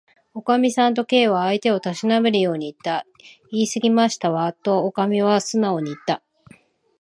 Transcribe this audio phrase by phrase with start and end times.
[0.33, 3.05] 「おかみさん」と、Ｋ は相手をたしなめるようにいった。
[3.53, 6.23] 「いいすぎましたわ」と、おかみはすなおにいった。